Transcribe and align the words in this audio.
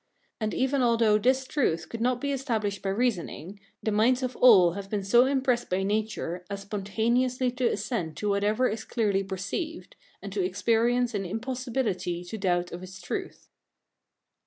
And 0.39 0.55
even 0.55 0.81
although 0.81 1.19
this 1.19 1.45
truth 1.45 1.87
could 1.87 2.01
not 2.01 2.19
be 2.19 2.31
established 2.31 2.81
by 2.81 2.89
reasoning, 2.89 3.59
the 3.83 3.91
minds 3.91 4.23
of 4.23 4.35
all 4.37 4.71
have 4.71 4.89
been 4.89 5.03
so 5.03 5.27
impressed 5.27 5.69
by 5.69 5.83
nature 5.83 6.43
as 6.49 6.61
spontaneously 6.63 7.51
to 7.51 7.67
assent 7.67 8.17
to 8.17 8.27
whatever 8.29 8.67
is 8.67 8.83
clearly 8.83 9.23
perceived, 9.23 9.95
and 10.19 10.33
to 10.33 10.43
experience 10.43 11.13
an 11.13 11.23
impossibility 11.23 12.23
to 12.23 12.37
doubt 12.39 12.71
of 12.71 12.81
its 12.81 12.99
truth. 12.99 13.47